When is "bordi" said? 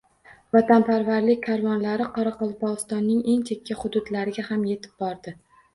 5.07-5.39